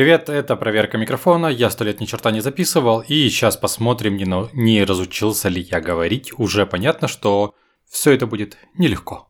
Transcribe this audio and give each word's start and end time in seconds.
Привет, 0.00 0.30
это 0.30 0.56
проверка 0.56 0.96
микрофона. 0.96 1.48
Я 1.48 1.68
сто 1.68 1.84
лет 1.84 2.00
ни 2.00 2.06
черта 2.06 2.30
не 2.30 2.40
записывал, 2.40 3.00
и 3.06 3.28
сейчас 3.28 3.58
посмотрим, 3.58 4.16
не, 4.16 4.24
на... 4.24 4.48
не 4.54 4.82
разучился 4.82 5.50
ли 5.50 5.60
я 5.60 5.82
говорить. 5.82 6.32
Уже 6.38 6.64
понятно, 6.64 7.06
что 7.06 7.54
все 7.86 8.12
это 8.12 8.26
будет 8.26 8.56
нелегко. 8.78 9.28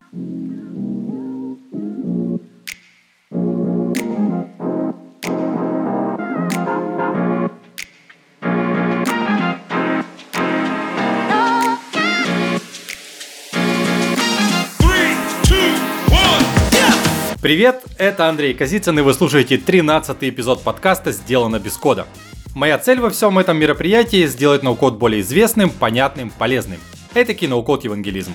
Привет, 17.43 17.85
это 17.97 18.29
Андрей 18.29 18.53
Козицын, 18.53 18.99
и 18.99 19.03
вы 19.03 19.15
слушаете 19.15 19.57
13 19.57 20.15
эпизод 20.25 20.63
подкаста 20.63 21.11
«Сделано 21.11 21.59
без 21.59 21.79
кода». 21.79 22.07
Моя 22.55 22.77
цель 22.77 23.01
во 23.01 23.09
всем 23.09 23.39
этом 23.39 23.57
мероприятии– 23.57 24.27
сделать 24.27 24.63
ноу-код 24.63 24.99
более 24.99 25.23
известным, 25.23 25.71
понятным, 25.71 26.29
полезным. 26.29 26.79
Это 27.15 27.33
киноукод 27.33 27.85
евангелизм. 27.85 28.35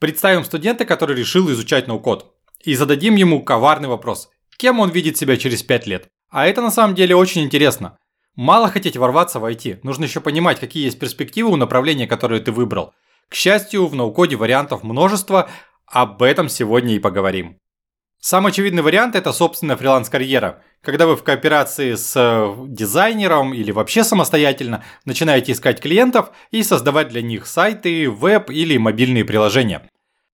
Представим 0.00 0.44
студента, 0.44 0.86
который 0.86 1.14
решил 1.14 1.52
изучать 1.52 1.88
ноу-код. 1.88 2.34
И 2.64 2.74
зададим 2.74 3.16
ему 3.16 3.42
коварный 3.42 3.90
вопрос. 3.90 4.30
Кем 4.56 4.80
он 4.80 4.88
видит 4.88 5.18
себя 5.18 5.36
через 5.36 5.62
5 5.62 5.86
лет? 5.86 6.08
А 6.30 6.46
это 6.46 6.62
на 6.62 6.70
самом 6.70 6.94
деле 6.94 7.14
очень 7.14 7.44
интересно. 7.44 7.98
Мало 8.38 8.70
хотеть 8.70 8.96
ворваться 8.96 9.40
в 9.40 9.44
IT, 9.44 9.80
нужно 9.82 10.04
еще 10.04 10.20
понимать, 10.20 10.60
какие 10.60 10.84
есть 10.84 11.00
перспективы 11.00 11.50
у 11.50 11.56
направления, 11.56 12.06
которое 12.06 12.38
ты 12.38 12.52
выбрал. 12.52 12.94
К 13.28 13.34
счастью, 13.34 13.88
в 13.88 13.96
ноу-коде 13.96 14.36
вариантов 14.36 14.84
множество, 14.84 15.50
об 15.86 16.22
этом 16.22 16.48
сегодня 16.48 16.94
и 16.94 17.00
поговорим. 17.00 17.58
Самый 18.20 18.52
очевидный 18.52 18.84
вариант 18.84 19.16
это, 19.16 19.32
собственно, 19.32 19.76
фриланс-карьера. 19.76 20.62
Когда 20.82 21.08
вы 21.08 21.16
в 21.16 21.24
кооперации 21.24 21.96
с 21.96 22.14
э, 22.14 22.54
дизайнером 22.68 23.54
или 23.54 23.72
вообще 23.72 24.04
самостоятельно 24.04 24.84
начинаете 25.04 25.50
искать 25.50 25.80
клиентов 25.80 26.30
и 26.52 26.62
создавать 26.62 27.08
для 27.08 27.22
них 27.22 27.44
сайты, 27.44 28.08
веб 28.08 28.50
или 28.50 28.78
мобильные 28.78 29.24
приложения. 29.24 29.82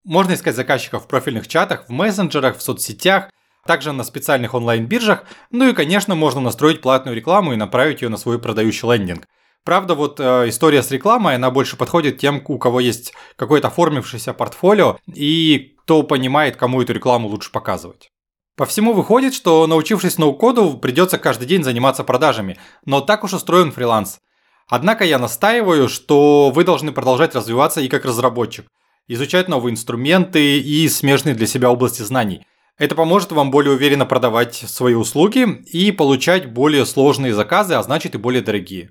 Можно 0.05 0.34
искать 0.34 0.56
заказчиков 0.56 1.05
в 1.05 1.08
профильных 1.08 1.48
чатах, 1.48 1.86
в 1.88 1.91
мессенджерах, 1.91 2.58
в 2.58 2.62
соцсетях– 2.62 3.30
также 3.66 3.92
на 3.92 4.04
специальных 4.04 4.54
онлайн-биржах, 4.54 5.24
ну 5.50 5.68
и, 5.68 5.72
конечно, 5.72 6.14
можно 6.14 6.40
настроить 6.40 6.80
платную 6.80 7.16
рекламу 7.16 7.52
и 7.52 7.56
направить 7.56 8.02
ее 8.02 8.08
на 8.08 8.16
свой 8.16 8.38
продающий 8.38 8.88
лендинг. 8.88 9.26
Правда, 9.64 9.94
вот 9.94 10.20
э, 10.20 10.48
история 10.48 10.82
с 10.82 10.90
рекламой, 10.90 11.36
она 11.36 11.50
больше 11.50 11.76
подходит 11.76 12.18
тем, 12.18 12.42
у 12.46 12.58
кого 12.58 12.80
есть 12.80 13.14
какое-то 13.36 13.68
оформившееся 13.68 14.34
портфолио 14.34 14.98
и 15.06 15.74
кто 15.82 16.02
понимает, 16.02 16.56
кому 16.56 16.82
эту 16.82 16.92
рекламу 16.92 17.28
лучше 17.28 17.50
показывать. 17.50 18.10
По 18.56 18.66
всему 18.66 18.92
выходит, 18.92 19.34
что 19.34 19.66
научившись 19.66 20.18
ноу-коду, 20.18 20.76
придется 20.76 21.18
каждый 21.18 21.46
день 21.46 21.64
заниматься 21.64 22.04
продажами, 22.04 22.58
но 22.84 23.00
так 23.00 23.24
уж 23.24 23.32
устроен 23.32 23.72
фриланс. 23.72 24.20
Однако 24.68 25.04
я 25.04 25.18
настаиваю, 25.18 25.88
что 25.88 26.50
вы 26.50 26.64
должны 26.64 26.92
продолжать 26.92 27.34
развиваться 27.34 27.80
и 27.80 27.88
как 27.88 28.04
разработчик, 28.04 28.66
изучать 29.08 29.48
новые 29.48 29.72
инструменты 29.72 30.58
и 30.60 30.88
смежные 30.88 31.34
для 31.34 31.46
себя 31.46 31.70
области 31.70 32.02
знаний– 32.02 32.46
это 32.78 32.94
поможет 32.94 33.33
вам 33.33 33.50
более 33.50 33.75
уверенно 33.75 34.06
продавать 34.06 34.55
свои 34.55 34.94
услуги 34.94 35.62
и 35.72 35.92
получать 35.92 36.50
более 36.53 36.86
сложные 36.86 37.34
заказы, 37.34 37.75
а 37.75 37.83
значит 37.83 38.14
и 38.14 38.19
более 38.19 38.42
дорогие. 38.42 38.91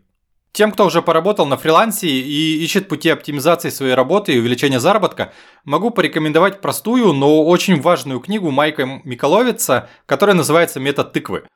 Тем, 0.53 0.71
кто 0.71 0.85
уже 0.85 1.01
поработал 1.01 1.47
на 1.47 1.57
фрилансе 1.57 2.07
и 2.07 2.63
ищет 2.63 2.87
пути 2.87 3.09
оптимизации 3.09 3.69
своей 3.69 3.95
работы 3.95 4.33
и 4.33 4.39
увеличения 4.39 4.79
заработка, 4.79 5.33
могу 5.65 5.89
порекомендовать 5.89 6.61
простую, 6.61 7.11
но 7.11 7.43
очень 7.43 7.81
важную 7.81 8.19
книгу 8.19 8.51
Майка 8.51 9.01
Миколовица, 9.03 9.89
которая 10.05 10.35
называется 10.35 10.79
«Метод 10.79 11.11
тыквы». 11.11 11.47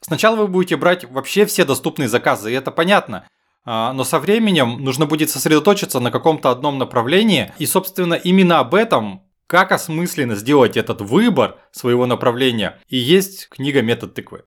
Сначала 0.00 0.36
вы 0.36 0.46
будете 0.46 0.76
брать 0.76 1.04
вообще 1.10 1.44
все 1.44 1.64
доступные 1.64 2.08
заказы, 2.08 2.52
и 2.52 2.54
это 2.54 2.70
понятно. 2.70 3.26
А, 3.64 3.92
но 3.92 4.04
со 4.04 4.20
временем 4.20 4.84
нужно 4.84 5.06
будет 5.06 5.28
сосредоточиться 5.28 5.98
на 5.98 6.12
каком-то 6.12 6.50
одном 6.50 6.78
направлении, 6.78 7.52
и, 7.58 7.66
собственно, 7.66 8.14
именно 8.14 8.60
об 8.60 8.76
этом 8.76 9.25
как 9.46 9.72
осмысленно 9.72 10.34
сделать 10.34 10.76
этот 10.76 11.00
выбор 11.00 11.58
своего 11.72 12.06
направления, 12.06 12.80
и 12.88 12.96
есть 12.96 13.48
книга 13.48 13.82
«Метод 13.82 14.14
тыквы». 14.14 14.44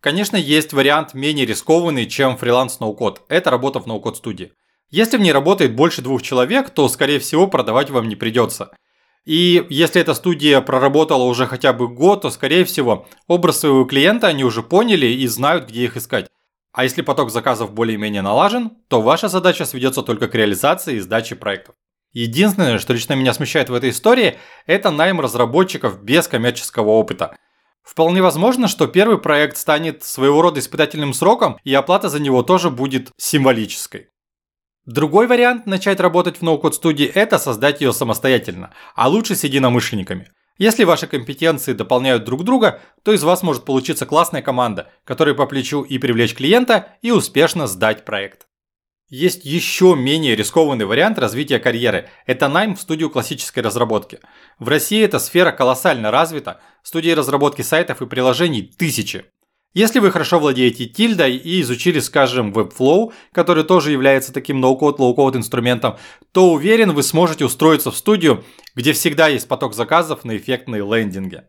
Конечно, 0.00 0.36
есть 0.36 0.72
вариант 0.72 1.14
менее 1.14 1.44
рискованный, 1.44 2.06
чем 2.06 2.36
фриланс 2.36 2.78
ноу-код. 2.78 3.22
Это 3.28 3.50
работа 3.50 3.80
в 3.80 3.86
ноу-код 3.86 4.16
студии. 4.16 4.52
Если 4.90 5.16
в 5.16 5.20
ней 5.20 5.32
работает 5.32 5.74
больше 5.74 6.02
двух 6.02 6.22
человек, 6.22 6.70
то, 6.70 6.88
скорее 6.88 7.18
всего, 7.18 7.48
продавать 7.48 7.90
вам 7.90 8.08
не 8.08 8.16
придется. 8.16 8.70
И 9.24 9.66
если 9.68 10.00
эта 10.00 10.14
студия 10.14 10.60
проработала 10.60 11.24
уже 11.24 11.46
хотя 11.46 11.72
бы 11.72 11.88
год, 11.88 12.22
то, 12.22 12.30
скорее 12.30 12.64
всего, 12.64 13.06
образ 13.26 13.60
своего 13.60 13.84
клиента 13.84 14.28
они 14.28 14.44
уже 14.44 14.62
поняли 14.62 15.06
и 15.06 15.26
знают, 15.26 15.68
где 15.68 15.84
их 15.84 15.96
искать. 15.96 16.28
А 16.72 16.84
если 16.84 17.02
поток 17.02 17.30
заказов 17.30 17.74
более-менее 17.74 18.22
налажен, 18.22 18.70
то 18.88 19.02
ваша 19.02 19.28
задача 19.28 19.66
сведется 19.66 20.02
только 20.02 20.28
к 20.28 20.34
реализации 20.34 20.96
и 20.96 21.00
сдаче 21.00 21.34
проектов. 21.34 21.74
Единственное, 22.12 22.78
что 22.78 22.94
лично 22.94 23.14
меня 23.14 23.34
смущает 23.34 23.68
в 23.68 23.74
этой 23.74 23.90
истории, 23.90 24.38
это 24.66 24.90
найм 24.90 25.20
разработчиков 25.20 26.02
без 26.02 26.26
коммерческого 26.26 26.90
опыта. 26.90 27.36
Вполне 27.82 28.22
возможно, 28.22 28.68
что 28.68 28.86
первый 28.86 29.18
проект 29.18 29.56
станет 29.56 30.04
своего 30.04 30.42
рода 30.42 30.60
испытательным 30.60 31.14
сроком, 31.14 31.58
и 31.64 31.72
оплата 31.74 32.08
за 32.08 32.20
него 32.20 32.42
тоже 32.42 32.70
будет 32.70 33.10
символической. 33.16 34.08
Другой 34.84 35.26
вариант 35.26 35.66
начать 35.66 36.00
работать 36.00 36.38
в 36.38 36.42
ноу-код 36.42 36.74
студии– 36.74 37.06
это 37.14 37.38
создать 37.38 37.82
ее 37.82 37.92
самостоятельно, 37.92 38.72
а 38.94 39.08
лучше 39.08 39.36
с 39.36 39.44
единомышленниками. 39.44 40.32
Если 40.56 40.84
ваши 40.84 41.06
компетенции 41.06 41.72
дополняют 41.72 42.24
друг 42.24 42.42
друга, 42.42 42.80
то 43.04 43.12
из 43.12 43.22
вас 43.22 43.42
может 43.42 43.64
получиться 43.64 44.06
классная 44.06 44.42
команда, 44.42 44.90
которая 45.04 45.34
по 45.34 45.46
плечу 45.46 45.82
и 45.82 45.98
привлечь 45.98 46.34
клиента, 46.34 46.96
и 47.00 47.10
успешно 47.10 47.66
сдать 47.66 48.04
проект. 48.04 48.47
Есть 49.10 49.46
еще 49.46 49.96
менее 49.96 50.36
рискованный 50.36 50.84
вариант 50.84 51.18
развития 51.18 51.58
карьеры– 51.58 52.10
это 52.26 52.46
найм 52.46 52.76
в 52.76 52.80
студию 52.80 53.08
классической 53.08 53.60
разработки. 53.60 54.20
В 54.58 54.68
России 54.68 55.02
эта 55.02 55.18
сфера 55.18 55.50
колоссально 55.50 56.10
развита, 56.10 56.60
студии 56.82 57.10
разработки 57.10 57.62
сайтов 57.62 58.02
и 58.02 58.06
приложений 58.06 58.74
тысячи. 58.76 59.24
Если 59.72 59.98
вы 59.98 60.10
хорошо 60.10 60.38
владеете 60.38 60.84
тильдой 60.84 61.36
и 61.36 61.62
изучили, 61.62 62.00
скажем, 62.00 62.52
Webflow, 62.52 63.14
который 63.32 63.64
тоже 63.64 63.92
является 63.92 64.30
таким 64.30 64.60
no-code, 64.60 64.98
low-code 64.98 65.36
инструментом, 65.36 65.96
то 66.32 66.52
уверен, 66.52 66.92
вы 66.92 67.02
сможете 67.02 67.46
устроиться 67.46 67.90
в 67.90 67.96
студию, 67.96 68.44
где 68.74 68.92
всегда 68.92 69.28
есть 69.28 69.48
поток 69.48 69.72
заказов 69.72 70.24
на 70.24 70.36
эффектные 70.36 70.82
лендинги. 70.82 71.44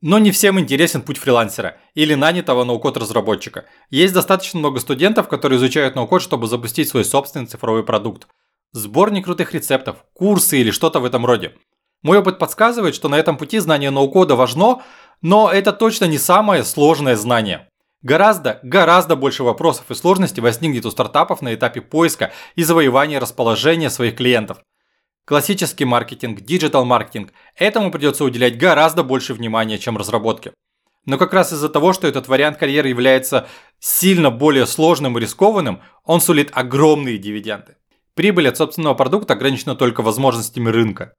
Но 0.00 0.18
не 0.18 0.30
всем 0.30 0.60
интересен 0.60 1.02
путь 1.02 1.18
фрилансера 1.18 1.76
или 1.94 2.14
нанятого 2.14 2.62
no-code 2.62 2.96
разработчика. 2.96 3.64
Есть 3.90 4.14
достаточно 4.14 4.60
много 4.60 4.78
студентов, 4.78 5.28
которые 5.28 5.58
изучают 5.58 5.96
no-code, 5.96 6.22
чтобы 6.22 6.46
запустить 6.46 6.88
свой 6.88 7.04
собственный 7.04 7.46
цифровой 7.46 7.84
продукт. 7.84 8.28
Сборник 8.72 9.24
крутых 9.24 9.54
рецептов, 9.54 10.04
курсы 10.14 10.60
или 10.60 10.70
что-то 10.70 11.00
в 11.00 11.04
этом 11.04 11.26
роде. 11.26 11.54
Мой 12.02 12.18
опыт 12.18 12.38
подсказывает, 12.38 12.94
что 12.94 13.08
на 13.08 13.16
этом 13.16 13.36
пути 13.36 13.58
знание 13.58 13.90
no-code 13.90 14.30
а 14.30 14.36
важно, 14.36 14.82
но 15.20 15.50
это 15.50 15.72
точно 15.72 16.04
не 16.04 16.18
самое 16.18 16.62
сложное 16.62 17.16
знание. 17.16 17.68
Гораздо, 18.02 18.60
гораздо 18.62 19.16
больше 19.16 19.42
вопросов 19.42 19.90
и 19.90 19.94
сложностей 19.94 20.40
возникнет 20.40 20.86
у 20.86 20.92
стартапов 20.92 21.42
на 21.42 21.54
этапе 21.54 21.80
поиска 21.80 22.30
и 22.54 22.62
завоевания 22.62 23.18
расположения 23.18 23.90
своих 23.90 24.14
клиентов– 24.16 24.58
классический 25.28 25.84
маркетинг, 25.84 26.40
digital-маркетинг, 26.40 27.34
этому 27.54 27.90
придется 27.90 28.24
уделять 28.24 28.56
гораздо 28.56 29.02
больше 29.02 29.34
внимания, 29.34 29.76
чем 29.76 29.98
разработке. 29.98 30.54
Но 31.04 31.18
как 31.18 31.34
раз 31.34 31.52
из-за 31.52 31.68
того, 31.68 31.92
что 31.92 32.08
этот 32.08 32.28
вариант 32.28 32.56
карьеры 32.56 32.88
является 32.88 33.46
сильно 33.78 34.30
более 34.30 34.66
сложным 34.66 35.18
и 35.18 35.20
рискованным, 35.20 35.82
он 36.04 36.22
сулит 36.22 36.48
огромные 36.54 37.18
дивиденды. 37.18 37.76
Прибыль 38.14 38.48
от 38.48 38.56
собственного 38.56 38.94
продукта 38.94 39.34
ограничена 39.34 39.76
только 39.76 40.00
возможностями 40.00 40.70
рынка. 40.70 41.12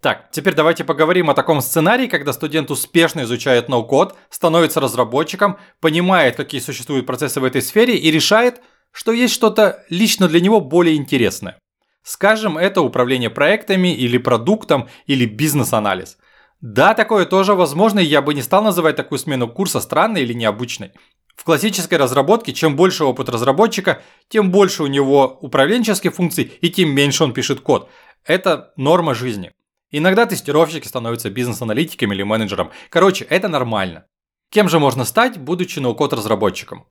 Так, 0.00 0.32
теперь 0.32 0.54
давайте 0.54 0.82
поговорим 0.82 1.30
о 1.30 1.34
таком 1.34 1.60
сценарии, 1.60 2.08
когда 2.08 2.32
студент 2.32 2.68
успешно 2.72 3.20
изучает 3.20 3.68
ноу-код, 3.68 4.16
становится 4.28 4.80
разработчиком, 4.80 5.56
понимает, 5.78 6.34
какие 6.34 6.60
существуют 6.60 7.06
процессы 7.06 7.38
в 7.38 7.44
этой 7.44 7.62
сфере 7.62 7.96
и 7.96 8.10
решает, 8.10 8.60
что 8.90 9.12
есть 9.12 9.32
что-то 9.32 9.84
лично 9.88 10.26
для 10.26 10.40
него 10.40 10.60
более 10.60 10.96
интересное. 10.96 11.58
Скажем, 12.02 12.58
это 12.58 12.82
управление 12.82 13.30
проектами 13.30 13.94
или 13.94 14.18
продуктом 14.18 14.88
или 15.06 15.24
бизнес-анализ. 15.24 16.18
Да, 16.60 16.94
такое 16.94 17.26
тоже 17.26 17.54
возможно, 17.54 17.98
и 17.98 18.04
я 18.04 18.22
бы 18.22 18.34
не 18.34 18.42
стал 18.42 18.62
называть 18.62 18.96
такую 18.96 19.18
смену 19.18 19.48
курса 19.48 19.80
странной 19.80 20.22
или 20.22 20.32
необычной. 20.32 20.92
В 21.34 21.44
классической 21.44 21.98
разработке, 21.98 22.52
чем 22.52 22.76
больше 22.76 23.04
опыт 23.04 23.28
разработчика, 23.28 24.02
тем 24.28 24.50
больше 24.50 24.82
у 24.82 24.86
него 24.86 25.38
управленческих 25.40 26.14
функций 26.14 26.44
и 26.60 26.70
тем 26.70 26.90
меньше 26.94 27.24
он 27.24 27.32
пишет 27.32 27.60
код. 27.60 27.88
Это 28.24 28.72
норма 28.76 29.14
жизни. 29.14 29.52
Иногда 29.90 30.26
тестировщики 30.26 30.86
становятся 30.86 31.30
бизнес-аналитиками 31.30 32.14
или 32.14 32.22
менеджером. 32.22 32.70
Короче, 32.90 33.24
это 33.24 33.48
нормально. 33.48 34.06
Кем 34.50 34.68
же 34.68 34.78
можно 34.78 35.04
стать, 35.04 35.38
будучи 35.38 35.78
ноу-код 35.78 36.12
разработчиком? 36.12 36.86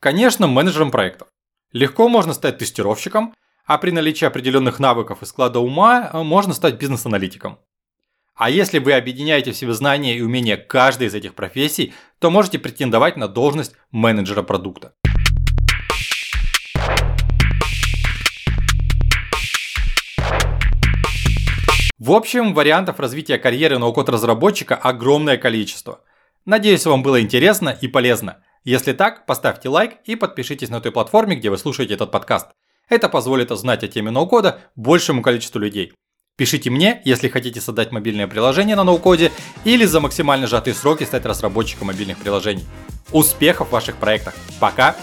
Конечно, 0.00 0.46
менеджером 0.46 0.90
проектов. 0.90 1.28
Легко 1.72 2.08
можно 2.08 2.34
стать 2.34 2.58
тестировщиком, 2.58 3.34
а 3.66 3.78
при 3.78 3.90
наличии 3.90 4.26
определенных 4.26 4.78
навыков 4.78 5.22
и 5.22 5.26
склада 5.26 5.58
ума 5.58 6.10
э, 6.12 6.22
можно 6.22 6.52
стать 6.52 6.78
бизнес-аналитиком. 6.78 7.58
А 8.34 8.50
если 8.50 8.78
вы 8.78 8.92
объединяете 8.92 9.52
в 9.52 9.56
себе 9.56 9.72
знания 9.74 10.16
и 10.16 10.20
умения 10.20 10.56
каждой 10.56 11.06
из 11.06 11.14
этих 11.14 11.34
профессий, 11.34 11.94
то 12.18 12.30
можете 12.30 12.58
претендовать 12.58 13.16
на 13.16 13.28
должность 13.28 13.74
менеджера 13.90 14.42
продукта. 14.42 14.94
В 21.96 22.12
общем, 22.12 22.52
вариантов 22.52 23.00
развития 23.00 23.38
карьеры 23.38 23.78
ноу-код-разработчика 23.78 24.74
огромное 24.74 25.38
количество. 25.38 26.02
Надеюсь, 26.44 26.84
вам 26.84 27.02
было 27.02 27.22
интересно 27.22 27.70
и 27.70 27.88
полезно. 27.88 28.42
Если 28.64 28.92
так, 28.92 29.24
поставьте 29.26 29.68
лайк 29.70 29.94
и 30.04 30.16
подпишитесь 30.16 30.68
на 30.68 30.80
той 30.80 30.92
платформе, 30.92 31.36
где 31.36 31.48
вы 31.48 31.56
слушаете 31.56 31.94
этот 31.94 32.10
подкаст. 32.10 32.48
Это 32.88 33.08
позволит 33.08 33.50
узнать 33.50 33.82
о 33.82 33.88
теме 33.88 34.10
ноу-кода 34.10 34.60
большему 34.76 35.22
количеству 35.22 35.58
людей. 35.58 35.92
Пишите 36.36 36.68
мне, 36.68 37.00
если 37.04 37.28
хотите 37.28 37.60
создать 37.60 37.92
мобильное 37.92 38.26
приложение 38.26 38.74
на 38.74 38.84
ноу-коде 38.84 39.30
или 39.64 39.84
за 39.84 40.00
максимально 40.00 40.46
сжатые 40.48 40.74
сроки 40.74 41.04
стать 41.04 41.24
разработчиком 41.24 41.86
мобильных 41.86 42.18
приложений. 42.18 42.64
Успехов 43.12 43.68
в 43.68 43.72
ваших 43.72 43.96
проектах. 43.96 44.34
Пока! 44.58 44.96